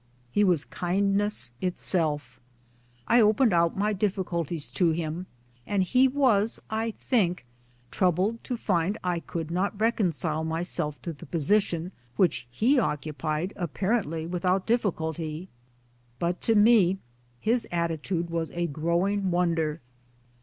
[0.31, 2.39] He was kindness itself.
[3.07, 5.27] I opened out my difficulties to him;
[5.67, 7.45] and he was I think
[7.91, 13.53] troubled to find I could not recon cile myself to the position which he occupied
[13.55, 15.49] appar ently without difficulty.
[16.17, 16.97] But to me
[17.39, 19.81] his attitude was a growing wonder.